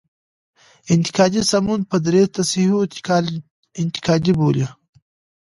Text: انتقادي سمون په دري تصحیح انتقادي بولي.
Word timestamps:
انتقادي 0.93 1.41
سمون 1.51 1.79
په 1.89 1.97
دري 2.05 2.23
تصحیح 2.37 2.71
انتقادي 3.83 4.31
بولي. 4.39 4.65